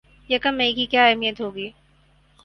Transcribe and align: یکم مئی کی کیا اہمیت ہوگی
یکم 0.29 0.53
مئی 0.57 0.73
کی 0.73 0.85
کیا 0.85 1.05
اہمیت 1.05 1.41
ہوگی 1.41 1.69